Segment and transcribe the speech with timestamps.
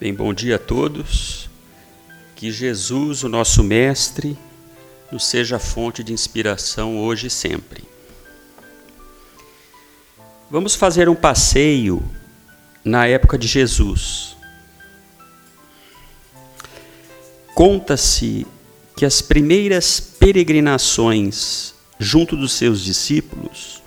[0.00, 1.50] Bem, bom dia a todos.
[2.36, 4.38] Que Jesus, o nosso Mestre,
[5.10, 7.82] nos seja fonte de inspiração hoje e sempre.
[10.48, 12.00] Vamos fazer um passeio
[12.84, 14.36] na época de Jesus.
[17.52, 18.46] Conta-se
[18.96, 23.82] que as primeiras peregrinações junto dos seus discípulos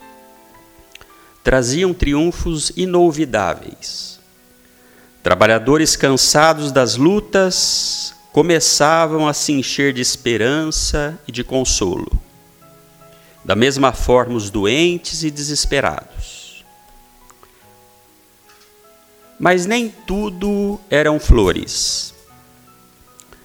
[1.41, 4.11] traziam triunfos inolvidáveis
[5.24, 12.12] Trabalhadores cansados das lutas começavam a se encher de esperança e de consolo.
[13.46, 16.65] Da mesma forma, os doentes e desesperados.
[19.39, 22.14] Mas nem tudo eram flores.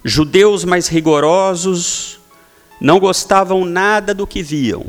[0.03, 2.19] Judeus mais rigorosos
[2.81, 4.87] não gostavam nada do que viam,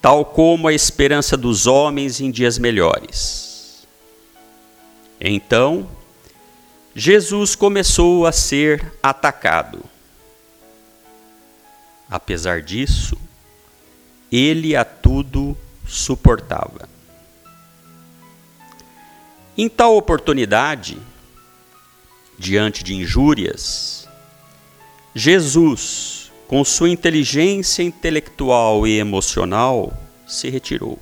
[0.00, 3.55] tal como a esperança dos homens em dias melhores.
[5.20, 5.88] Então,
[6.94, 9.82] Jesus começou a ser atacado.
[12.08, 13.16] Apesar disso,
[14.30, 16.88] ele a tudo suportava.
[19.58, 20.98] Em tal oportunidade,
[22.38, 24.06] diante de injúrias,
[25.14, 30.98] Jesus, com sua inteligência intelectual e emocional, se retirou.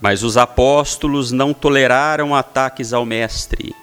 [0.00, 3.74] Mas os apóstolos não toleraram ataques ao Mestre,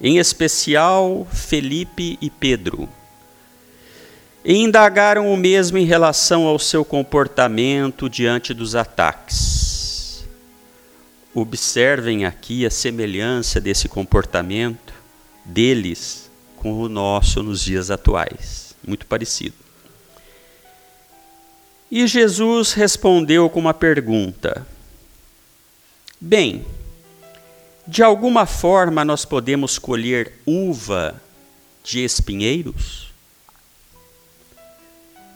[0.00, 2.88] em especial Felipe e Pedro.
[4.44, 10.24] E indagaram o mesmo em relação ao seu comportamento diante dos ataques.
[11.32, 14.92] Observem aqui a semelhança desse comportamento
[15.44, 18.74] deles com o nosso nos dias atuais.
[18.86, 19.54] Muito parecido.
[21.90, 24.66] E Jesus respondeu com uma pergunta:
[26.24, 26.64] Bem,
[27.84, 31.20] de alguma forma nós podemos colher uva
[31.82, 33.12] de espinheiros?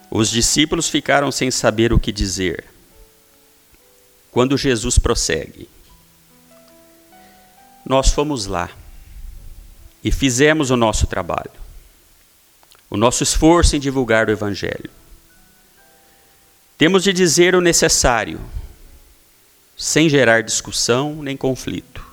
[0.08, 2.66] Os discípulos ficaram sem saber o que dizer.
[4.30, 5.68] Quando Jesus prossegue,
[7.84, 8.70] nós fomos lá
[10.04, 11.50] e fizemos o nosso trabalho,
[12.88, 14.90] o nosso esforço em divulgar o Evangelho.
[16.78, 18.38] Temos de dizer o necessário
[19.76, 22.04] sem gerar discussão nem conflito.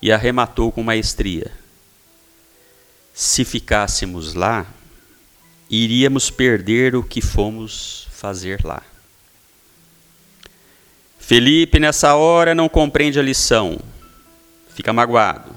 [0.00, 1.50] E arrematou com maestria:
[3.12, 4.66] Se ficássemos lá,
[5.68, 8.82] iríamos perder o que fomos fazer lá.
[11.18, 13.78] Felipe, nessa hora, não compreende a lição,
[14.74, 15.54] fica magoado.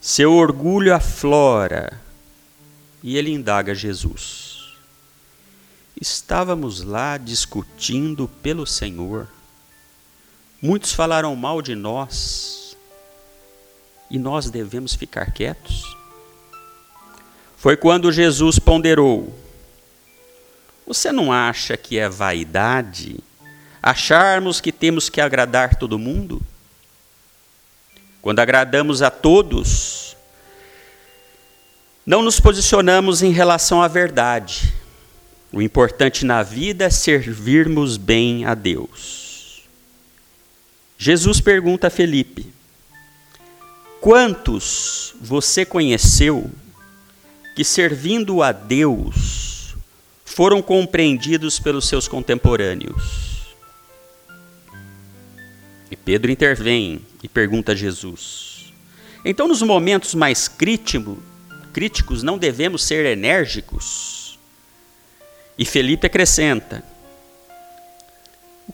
[0.00, 2.00] Seu orgulho aflora
[3.02, 4.76] e ele indaga Jesus.
[6.00, 9.26] Estávamos lá discutindo pelo Senhor
[10.60, 12.76] Muitos falaram mal de nós
[14.10, 15.84] e nós devemos ficar quietos?
[17.56, 19.34] Foi quando Jesus ponderou:
[20.86, 23.18] Você não acha que é vaidade
[23.82, 26.40] acharmos que temos que agradar todo mundo?
[28.22, 30.16] Quando agradamos a todos,
[32.04, 34.72] não nos posicionamos em relação à verdade.
[35.52, 39.25] O importante na vida é servirmos bem a Deus.
[40.98, 42.46] Jesus pergunta a Felipe:
[44.00, 46.50] Quantos você conheceu
[47.54, 49.74] que, servindo a Deus,
[50.24, 53.36] foram compreendidos pelos seus contemporâneos?
[55.90, 58.72] E Pedro intervém e pergunta a Jesus:
[59.24, 61.22] Então, nos momentos mais crítico,
[61.72, 64.38] críticos, não devemos ser enérgicos?
[65.58, 66.82] E Felipe acrescenta: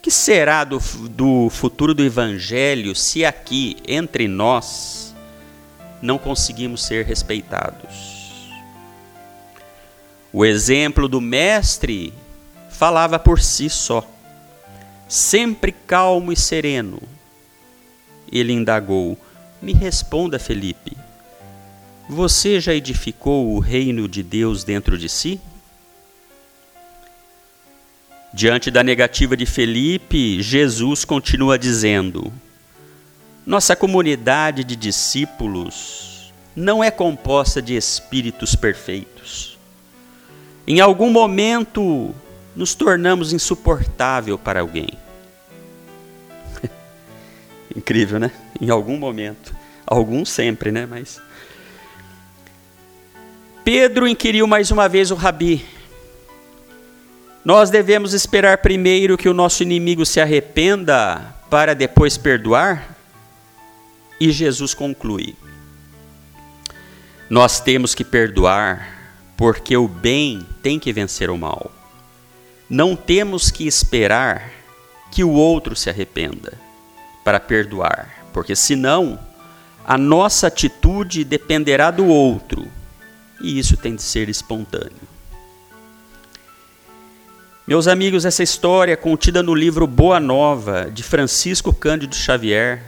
[0.03, 5.15] que será do, do futuro do Evangelho se aqui, entre nós,
[6.01, 8.51] não conseguimos ser respeitados?
[10.33, 12.13] O exemplo do Mestre
[12.69, 14.05] falava por si só.
[15.07, 17.01] Sempre calmo e sereno,
[18.29, 19.17] ele indagou:
[19.61, 20.97] Me responda, Felipe,
[22.09, 25.39] você já edificou o reino de Deus dentro de si?
[28.33, 32.33] Diante da negativa de Felipe, Jesus continua dizendo:
[33.45, 39.59] Nossa comunidade de discípulos não é composta de espíritos perfeitos.
[40.65, 42.13] Em algum momento
[42.55, 44.89] nos tornamos insuportável para alguém.
[47.75, 48.31] Incrível, né?
[48.59, 49.55] Em algum momento.
[49.85, 50.87] Alguns sempre, né?
[50.87, 51.21] Mas.
[53.63, 55.63] Pedro inquiriu mais uma vez o rabi:
[57.43, 62.95] nós devemos esperar primeiro que o nosso inimigo se arrependa para depois perdoar?
[64.19, 65.35] E Jesus conclui:
[67.29, 68.87] Nós temos que perdoar
[69.35, 71.71] porque o bem tem que vencer o mal.
[72.69, 74.49] Não temos que esperar
[75.11, 76.53] que o outro se arrependa
[77.23, 79.19] para perdoar, porque senão
[79.85, 82.67] a nossa atitude dependerá do outro
[83.41, 85.12] e isso tem de ser espontâneo.
[87.65, 92.83] Meus amigos, essa história contida no livro Boa Nova de Francisco Cândido Xavier,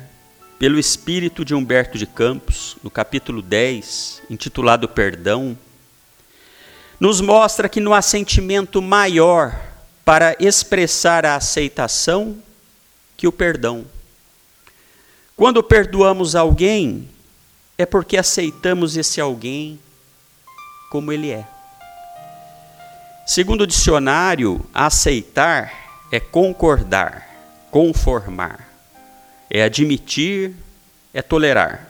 [0.60, 5.57] pelo espírito de Humberto de Campos, no capítulo 10, intitulado Perdão,
[7.00, 9.57] nos mostra que não há sentimento maior
[10.04, 12.38] para expressar a aceitação
[13.16, 13.86] que o perdão.
[15.38, 17.07] Quando perdoamos alguém,
[17.77, 19.80] é porque aceitamos esse alguém
[20.89, 21.55] como ele é.
[23.25, 27.27] Segundo o dicionário, aceitar é concordar,
[27.72, 28.69] conformar,
[29.50, 30.54] é admitir,
[31.12, 31.89] é tolerar.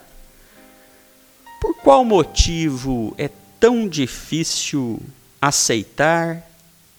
[1.59, 3.29] Por qual motivo é
[3.59, 5.01] tão difícil
[5.41, 6.41] aceitar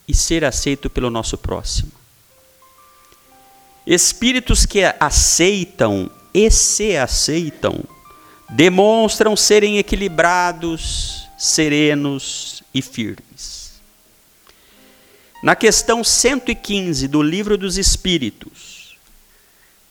[0.07, 1.93] e ser aceito pelo nosso próximo.
[3.87, 7.83] Espíritos que aceitam e se aceitam
[8.51, 13.66] demonstram serem equilibrados, serenos e firmes.
[15.47, 18.97] Na questão 115 do Livro dos Espíritos,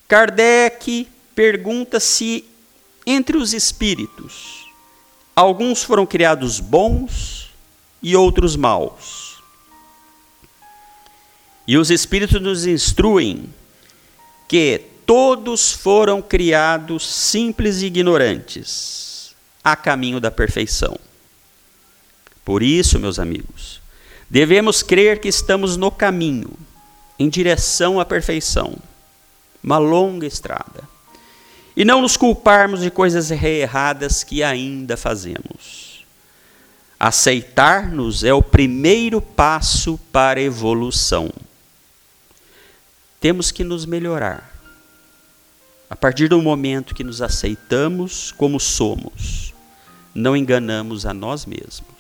[0.06, 2.44] Kardec pergunta se
[3.08, 4.66] entre os espíritos
[5.34, 7.52] alguns foram criados bons
[8.04, 9.42] e outros maus.
[11.66, 13.50] E os Espíritos nos instruem
[14.50, 21.00] que todos foram criados simples e ignorantes, a caminho da perfeição.
[22.44, 23.85] Por isso, meus amigos,
[24.36, 26.52] devemos crer que estamos no caminho,
[27.18, 28.76] em direção à perfeição,
[29.64, 30.84] uma longa estrada,
[31.78, 36.06] e não nos culparmos de coisas erradas que ainda fazemos.
[37.00, 41.32] Aceitar-nos é o primeiro passo para a evolução
[43.26, 44.54] temos que nos melhorar.
[45.90, 49.52] A partir do momento que nos aceitamos como somos,
[50.14, 51.95] não enganamos a nós mesmos.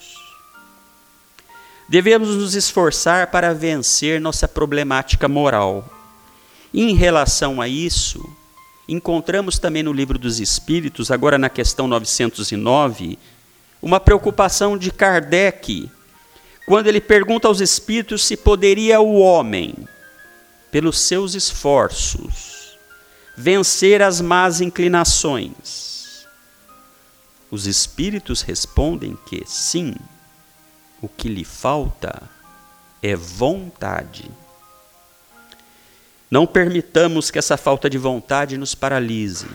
[1.87, 5.87] Devemos nos esforçar para vencer nossa problemática moral.
[6.73, 8.27] Em relação a isso,
[8.87, 13.19] encontramos também no Livro dos Espíritos, agora na questão 909,
[13.81, 15.89] uma preocupação de Kardec,
[16.65, 19.75] quando ele pergunta aos espíritos se poderia o homem
[20.71, 22.75] pelos seus esforços,
[23.37, 26.25] vencer as más inclinações.
[27.51, 29.93] Os espíritos respondem que sim,
[31.05, 32.21] o que lhe falta
[33.01, 34.29] é vontade.
[36.29, 39.47] Não permitamos que essa falta de vontade nos paralise.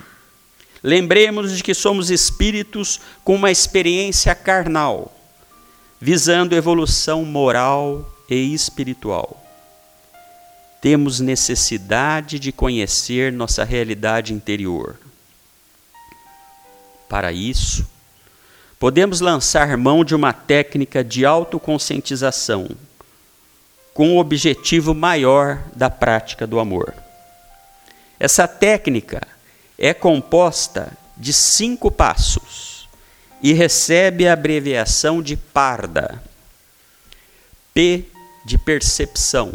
[0.83, 5.15] Lembremos de que somos espíritos com uma experiência carnal,
[6.01, 9.41] visando evolução moral e espiritual
[10.81, 14.99] temos necessidade de conhecer nossa realidade interior.
[17.09, 17.87] Para isso,
[18.81, 22.69] podemos lançar mão de uma técnica de autoconscientização,
[23.95, 26.95] com o objetivo maior da prática do amor.
[28.19, 29.21] Essa técnica
[29.79, 32.89] é composta de cinco passos
[33.43, 36.23] e recebe a abreviação de PARDA.
[37.75, 38.05] P
[38.45, 39.53] de percepção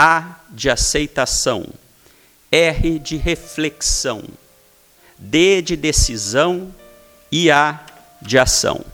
[0.00, 1.66] a de aceitação,
[2.52, 4.22] R de reflexão,
[5.18, 6.72] D de decisão
[7.32, 7.84] e A
[8.20, 8.84] de ação.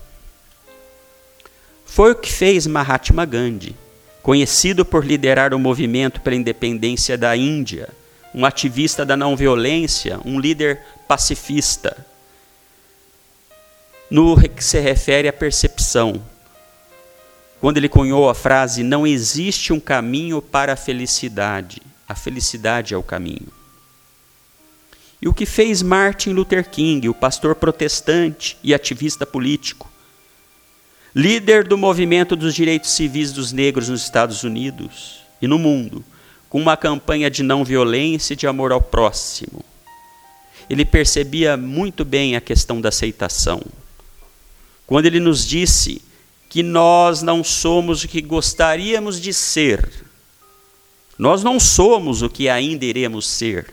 [1.84, 3.76] Foi o que fez Mahatma Gandhi,
[4.22, 7.88] conhecido por liderar o movimento pela independência da Índia,
[8.34, 11.96] um ativista da não violência, um líder pacifista.
[14.10, 16.20] No que se refere à percepção,
[17.60, 22.96] quando ele cunhou a frase: Não existe um caminho para a felicidade, a felicidade é
[22.96, 23.63] o caminho.
[25.24, 29.90] E o que fez Martin Luther King, o pastor protestante e ativista político,
[31.14, 36.04] líder do movimento dos direitos civis dos negros nos Estados Unidos e no mundo,
[36.50, 39.64] com uma campanha de não violência e de amor ao próximo.
[40.68, 43.62] Ele percebia muito bem a questão da aceitação.
[44.86, 46.02] Quando ele nos disse
[46.50, 49.88] que nós não somos o que gostaríamos de ser.
[51.18, 53.72] Nós não somos o que ainda iremos ser.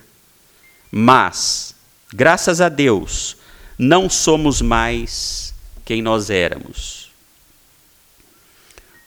[0.94, 1.74] Mas,
[2.12, 3.38] graças a Deus,
[3.78, 7.10] não somos mais quem nós éramos.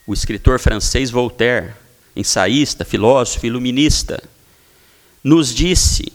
[0.04, 1.74] O escritor francês Voltaire,
[2.16, 4.20] ensaísta, filósofo, iluminista,
[5.22, 6.12] nos disse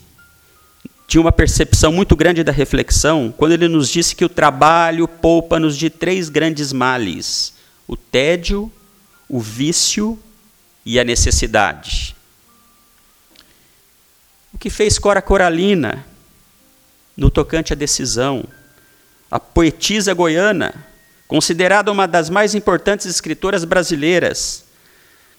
[1.12, 5.76] tinha uma percepção muito grande da reflexão quando ele nos disse que o trabalho poupa-nos
[5.76, 7.52] de três grandes males:
[7.86, 8.72] o tédio,
[9.28, 10.18] o vício
[10.86, 12.01] e a necessidade.
[14.62, 16.06] Que fez Cora Coralina
[17.16, 18.44] no tocante à decisão?
[19.28, 20.86] A poetisa goiana,
[21.26, 24.64] considerada uma das mais importantes escritoras brasileiras,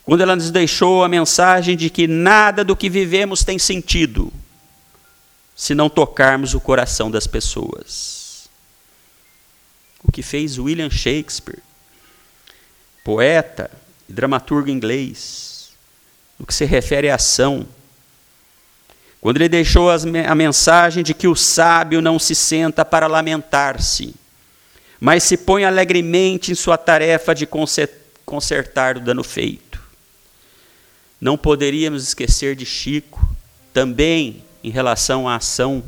[0.03, 4.29] quando ela nos deixou a mensagem de que nada do que vivemos tem sentido
[5.55, 8.49] se não tocarmos o coração das pessoas.
[10.03, 11.63] O que fez William Shakespeare,
[13.05, 13.71] poeta
[14.09, 15.69] e dramaturgo inglês,
[16.37, 17.65] no que se refere à ação,
[19.23, 24.13] quando ele deixou a mensagem de que o sábio não se senta para lamentar-se,
[24.99, 27.47] mas se põe alegremente em sua tarefa de
[28.25, 29.81] consertar o dano feito.
[31.21, 33.25] Não poderíamos esquecer de Chico,
[33.71, 35.81] também em relação à ação.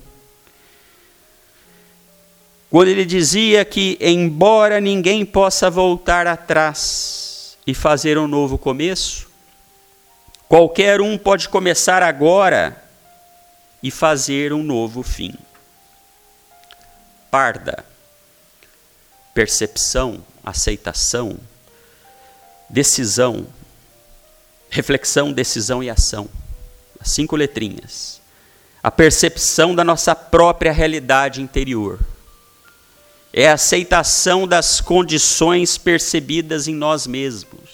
[2.70, 9.28] Quando ele dizia que, embora ninguém possa voltar atrás e fazer um novo começo,
[10.48, 12.85] qualquer um pode começar agora
[13.86, 15.36] e fazer um novo fim.
[17.30, 17.86] Parda,
[19.32, 21.38] percepção, aceitação,
[22.68, 23.46] decisão,
[24.72, 26.28] reflexão, decisão e ação.
[27.00, 28.20] As cinco letrinhas
[28.82, 32.00] a percepção da nossa própria realidade interior.
[33.32, 37.70] É a aceitação das condições percebidas em nós mesmos.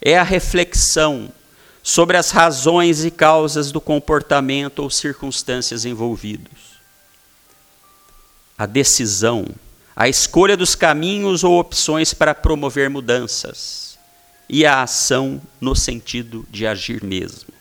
[0.00, 1.32] É a reflexão
[1.90, 6.78] sobre as razões e causas do comportamento ou circunstâncias envolvidos.
[8.56, 9.44] A decisão,
[9.96, 13.98] a escolha dos caminhos ou opções para promover mudanças.
[14.48, 17.52] E a ação no sentido de agir mesmo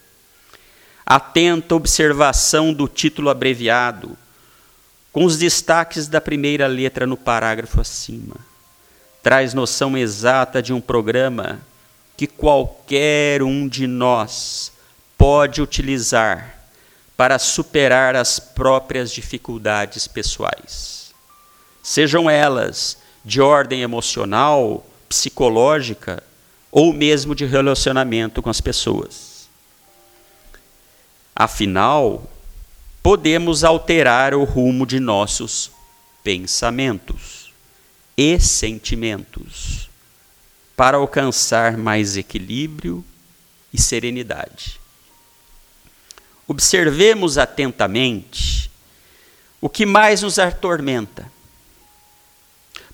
[1.04, 4.16] atenta observação do título abreviado,
[5.12, 8.36] com os destaques da primeira letra no parágrafo acima.
[9.24, 11.60] Traz noção exata de um programa
[12.20, 14.74] que qualquer um de nós
[15.18, 16.54] pode utilizar
[17.16, 21.14] para superar as próprias dificuldades pessoais.
[21.82, 26.22] Sejam elas de ordem emocional, psicológica
[26.70, 29.48] ou mesmo de relacionamento com as pessoas.
[31.34, 32.30] Afinal,
[33.02, 35.72] podemos alterar o rumo de nossos
[36.22, 37.54] pensamentos
[38.18, 39.89] e sentimentos
[40.80, 43.04] para alcançar mais equilíbrio
[43.74, 44.80] e serenidade.
[46.48, 48.72] Observemos atentamente
[49.60, 51.30] o que mais nos atormenta.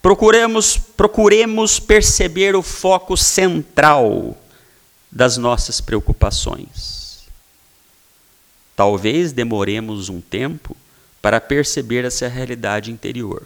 [0.02, 4.36] Procuremos, procuremos perceber o foco central
[5.12, 7.28] das nossas preocupações.
[8.76, 10.76] Talvez demoremos um tempo
[11.22, 13.44] para perceber essa realidade interior.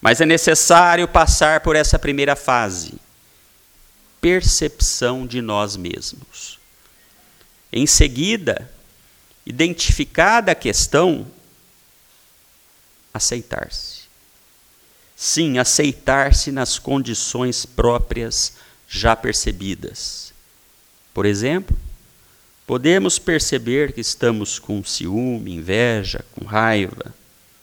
[0.00, 3.00] Mas é necessário passar por essa primeira fase
[4.22, 6.60] percepção de nós mesmos.
[7.72, 8.70] Em seguida,
[9.44, 11.26] identificada a questão,
[13.12, 14.02] aceitar-se.
[15.16, 18.52] Sim, aceitar-se nas condições próprias
[18.88, 20.32] já percebidas.
[21.12, 21.76] Por exemplo,
[22.64, 27.12] podemos perceber que estamos com ciúme, inveja, com raiva,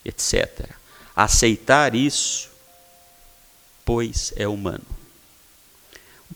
[0.04, 0.70] etc.
[1.16, 2.50] Aceitar isso,
[3.86, 4.99] pois é humano.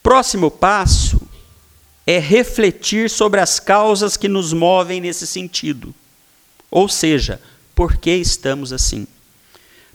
[0.03, 1.19] Próximo passo
[2.05, 5.95] é refletir sobre as causas que nos movem nesse sentido.
[6.69, 7.41] Ou seja,
[7.73, 9.07] por que estamos assim?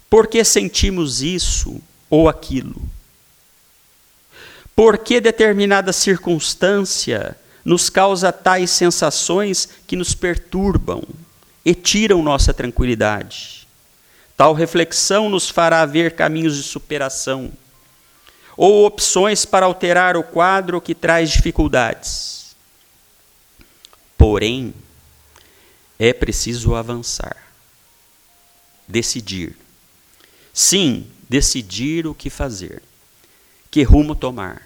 [0.09, 2.81] Por que sentimos isso ou aquilo?
[4.75, 11.03] Por que determinada circunstância nos causa tais sensações que nos perturbam
[11.63, 13.67] e tiram nossa tranquilidade.
[14.35, 17.51] Tal reflexão nos fará ver caminhos de superação
[18.61, 22.53] ou opções para alterar o quadro que traz dificuldades.
[24.17, 24.73] Porém,
[25.97, 27.37] é preciso avançar,
[28.85, 29.55] decidir.
[30.53, 32.83] Sim, decidir o que fazer,
[33.71, 34.61] que rumo tomar.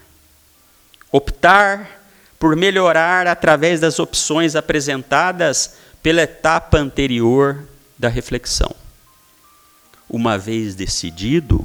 [1.11, 2.01] Optar
[2.39, 7.63] por melhorar através das opções apresentadas pela etapa anterior
[7.95, 8.75] da reflexão.
[10.09, 11.63] Uma vez decidido,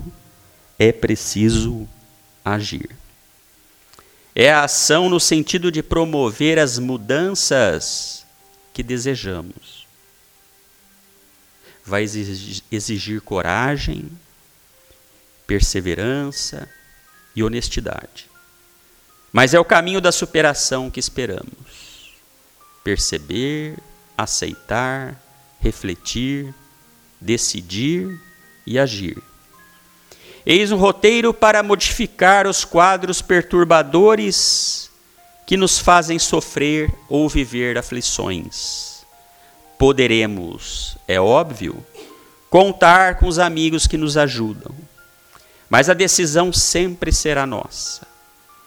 [0.78, 1.88] é preciso
[2.54, 2.90] agir.
[4.34, 8.24] É a ação no sentido de promover as mudanças
[8.72, 9.86] que desejamos.
[11.84, 12.04] Vai
[12.70, 14.08] exigir coragem,
[15.46, 16.68] perseverança
[17.34, 18.30] e honestidade.
[19.32, 22.14] Mas é o caminho da superação que esperamos.
[22.84, 23.76] Perceber,
[24.16, 25.20] aceitar,
[25.60, 26.54] refletir,
[27.20, 28.20] decidir
[28.66, 29.20] e agir.
[30.50, 34.90] Eis um roteiro para modificar os quadros perturbadores
[35.46, 39.04] que nos fazem sofrer ou viver aflições.
[39.76, 41.84] Poderemos, é óbvio,
[42.48, 44.74] contar com os amigos que nos ajudam,
[45.68, 48.06] mas a decisão sempre será nossa,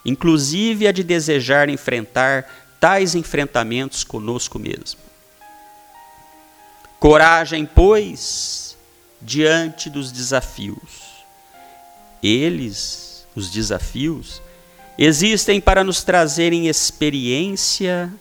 [0.06, 2.48] inclusive a de desejar enfrentar
[2.80, 5.00] tais enfrentamentos conosco mesmo.
[7.00, 8.78] Coragem, pois,
[9.20, 11.01] diante dos desafios.
[12.22, 14.42] Eles, os desafios,
[14.98, 18.12] existem para nos trazerem experiência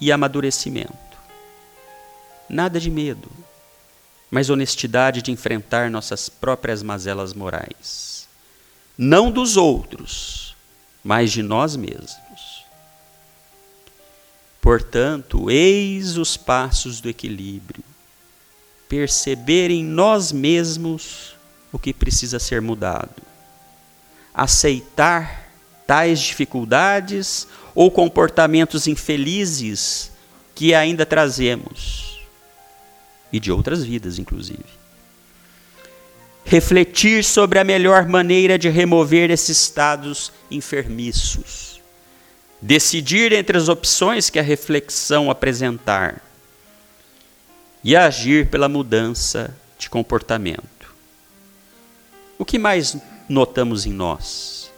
[0.00, 0.92] e amadurecimento.
[2.48, 3.30] Nada de medo,
[4.30, 8.28] mas honestidade de enfrentar nossas próprias mazelas morais.
[8.96, 10.56] Não dos outros,
[11.02, 12.64] mas de nós mesmos.
[14.60, 17.84] Portanto, eis os passos do equilíbrio.
[18.88, 21.36] Perceber em nós mesmos
[21.70, 23.22] o que precisa ser mudado.
[24.34, 25.48] Aceitar
[25.86, 30.10] tais dificuldades ou comportamentos infelizes
[30.54, 32.20] que ainda trazemos.
[33.32, 34.64] E de outras vidas, inclusive.
[36.44, 41.74] Refletir sobre a melhor maneira de remover esses estados enfermiços
[42.64, 46.22] decidir entre as opções que a reflexão apresentar
[47.84, 50.94] e agir pela mudança de comportamento.
[52.38, 52.96] O que mais
[53.28, 54.70] notamos em nós?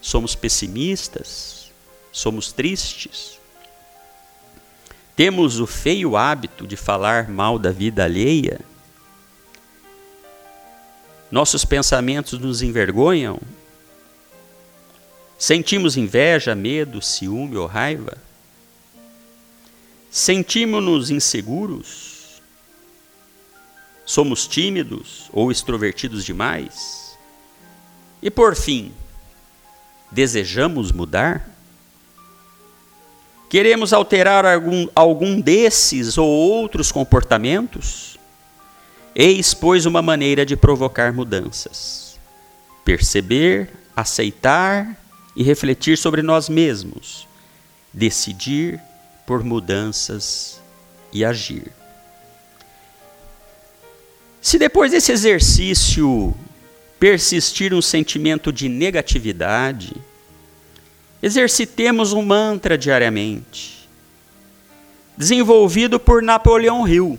[0.00, 1.70] Somos pessimistas?
[2.12, 3.38] Somos tristes?
[5.16, 8.60] Temos o feio hábito de falar mal da vida alheia?
[11.30, 13.40] Nossos pensamentos nos envergonham
[15.38, 18.16] Sentimos inveja, medo, ciúme ou raiva?
[20.10, 22.40] Sentimos-nos inseguros?
[24.06, 27.03] Somos tímidos ou extrovertidos demais?
[28.24, 28.90] E por fim,
[30.10, 31.46] desejamos mudar?
[33.50, 38.18] Queremos alterar algum, algum desses ou outros comportamentos?
[39.14, 42.18] Eis, pois, uma maneira de provocar mudanças.
[42.82, 44.96] Perceber, aceitar
[45.36, 47.28] e refletir sobre nós mesmos,
[47.92, 48.80] decidir
[49.26, 50.62] por mudanças
[51.12, 51.70] e agir.
[54.40, 56.34] Se depois desse exercício
[57.04, 59.94] persistir um sentimento de negatividade,
[61.22, 63.86] exercitemos um mantra diariamente,
[65.14, 67.18] desenvolvido por Napoleão Hill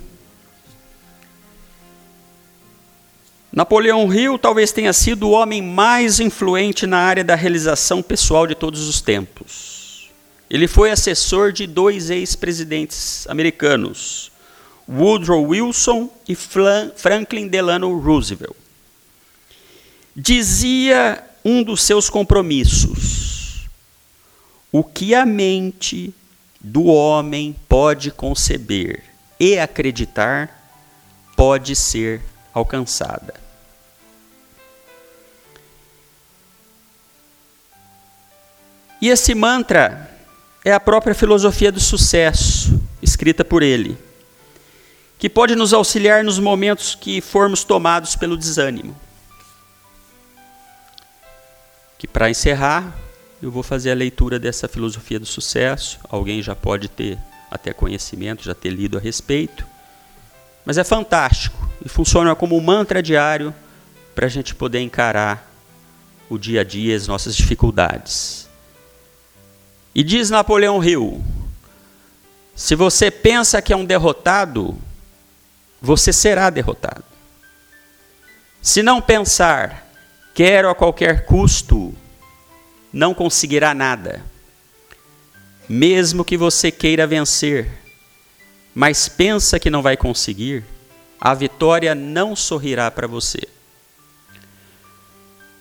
[3.54, 8.56] Napoleão Hill talvez tenha sido o homem mais influente na área da realização pessoal de
[8.56, 10.10] todos os tempos.
[10.50, 14.32] Ele foi assessor de dois ex-presidentes americanos,
[14.89, 18.64] Woodrow Wilson e Franklin Delano Roosevelt.
[20.15, 23.67] Dizia um dos seus compromissos:
[24.71, 26.13] o que a mente
[26.62, 29.04] do homem pode conceber
[29.38, 30.49] e acreditar
[31.36, 32.21] pode ser
[32.54, 33.34] alcançada.
[39.01, 40.10] E esse mantra
[40.63, 43.97] é a própria filosofia do sucesso, escrita por ele,
[45.19, 49.05] que pode nos auxiliar nos momentos que formos tomados pelo desânimo.
[52.06, 52.96] Que para encerrar,
[53.41, 56.00] eu vou fazer a leitura dessa filosofia do sucesso.
[56.08, 57.18] Alguém já pode ter
[57.50, 59.65] até conhecimento, já ter lido a respeito.
[60.63, 63.52] Mas é fantástico e funciona como um mantra diário
[64.13, 65.52] para a gente poder encarar
[66.30, 68.48] o dia a dia, as nossas dificuldades.
[69.96, 71.24] E diz Napoleão Hill:
[72.56, 74.78] se você pensa que é um derrotado,
[75.82, 77.04] você será derrotado.
[78.62, 79.85] Se não pensar,
[80.36, 81.95] quero a qualquer custo,
[82.91, 84.21] não conseguirá nada.
[85.67, 87.71] Mesmo que você queira vencer,
[88.76, 90.65] mas pensa que não vai conseguir,
[91.19, 93.48] a vitória não sorrirá para você.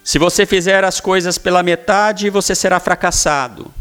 [0.03, 3.73] Se você fizer as coisas pela metade, você será fracassado.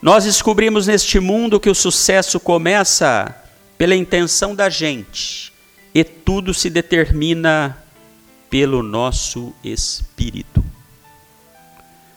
[0.00, 3.34] Nós descobrimos neste mundo que o sucesso começa
[3.78, 5.52] pela intenção da gente
[5.94, 7.82] e tudo se determina
[8.48, 10.64] pelo nosso espírito.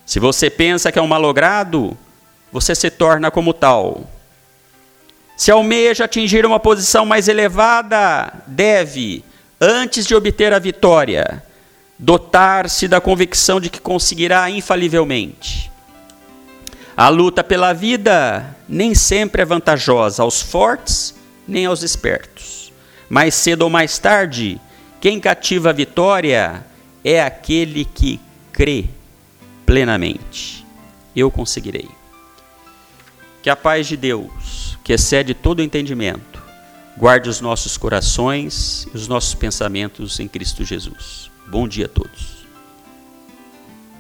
[0.05, 1.97] Se você pensa que é um malogrado,
[2.51, 4.09] você se torna como tal.
[5.37, 9.23] Se almeja atingir uma posição mais elevada, deve,
[9.61, 11.43] antes de obter a vitória,
[11.97, 15.69] dotar-se da convicção de que conseguirá infalivelmente.
[16.95, 21.15] A luta pela vida nem sempre é vantajosa aos fortes
[21.47, 22.73] nem aos espertos.
[23.09, 24.59] Mais cedo ou mais tarde,
[25.01, 26.65] quem cativa a vitória
[27.03, 28.19] é aquele que
[28.51, 28.85] crê
[29.65, 30.65] plenamente.
[31.15, 31.88] Eu conseguirei.
[33.41, 36.41] Que a paz de Deus, que excede todo o entendimento,
[36.97, 41.31] guarde os nossos corações e os nossos pensamentos em Cristo Jesus.
[41.47, 42.38] Bom dia a todos.